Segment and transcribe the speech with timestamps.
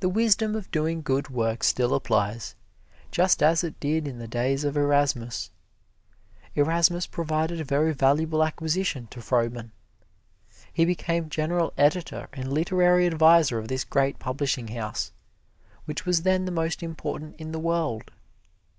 [0.00, 2.54] The wisdom of doing good work still applies,
[3.10, 5.50] just as it did in the days of Erasmus.
[6.54, 9.72] Erasmus proved a very valuable acquisition to Froben.
[10.72, 15.12] He became general editor and literary adviser of this great publishing house,
[15.84, 18.10] which was then the most important in the world.